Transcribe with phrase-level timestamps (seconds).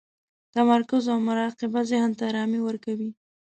[0.55, 3.09] تمرکز او مراقبه ذهن ته ارامي ورکوي.